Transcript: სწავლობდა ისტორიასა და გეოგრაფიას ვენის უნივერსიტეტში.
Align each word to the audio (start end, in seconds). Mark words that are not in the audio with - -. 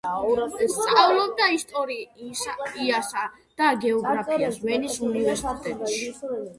სწავლობდა 0.75 1.49
ისტორიასა 1.57 3.29
და 3.63 3.71
გეოგრაფიას 3.87 4.61
ვენის 4.69 5.01
უნივერსიტეტში. 5.13 6.15